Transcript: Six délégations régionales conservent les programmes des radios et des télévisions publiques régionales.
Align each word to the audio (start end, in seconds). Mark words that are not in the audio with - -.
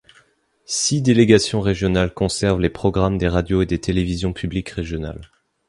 Six 0.65 1.03
délégations 1.03 1.61
régionales 1.61 2.11
conservent 2.15 2.59
les 2.59 2.71
programmes 2.71 3.19
des 3.19 3.27
radios 3.27 3.61
et 3.61 3.67
des 3.67 3.79
télévisions 3.79 4.33
publiques 4.33 4.69
régionales. 4.71 5.29